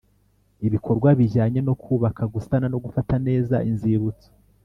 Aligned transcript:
Ibikorwa 0.67 1.09
bijyanye 1.19 1.59
no 1.67 1.73
kubaka 1.83 2.23
gusana 2.33 2.65
no 2.73 2.77
gufata 2.85 3.13
neza 3.27 3.55
inzibutso 3.69 4.27